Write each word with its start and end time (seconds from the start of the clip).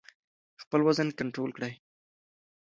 خپل 0.61 0.79
وزن 0.87 1.07
کنټرول 1.19 1.49
کړئ. 1.57 1.73